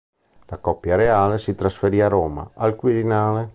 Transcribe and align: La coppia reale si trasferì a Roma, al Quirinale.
La 0.47 0.57
coppia 0.57 0.95
reale 0.95 1.37
si 1.37 1.53
trasferì 1.53 2.01
a 2.01 2.07
Roma, 2.07 2.49
al 2.55 2.75
Quirinale. 2.75 3.49